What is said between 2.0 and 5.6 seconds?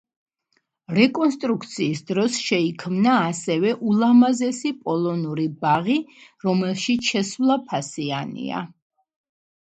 დროს შეიქმნა ასევე ულამაზესი პოლონური